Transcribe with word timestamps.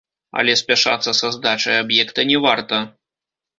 Але 0.43 0.55
спяшацца 0.61 1.11
са 1.19 1.31
здачай 1.37 1.79
аб'екта 1.83 2.27
не 2.33 2.43
варта. 2.49 2.83